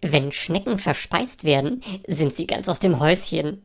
[0.00, 3.62] Wenn Schnecken verspeist werden, sind sie ganz aus dem Häuschen.